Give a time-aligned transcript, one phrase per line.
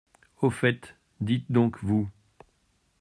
[0.41, 2.09] Au fait, dites donc, vous…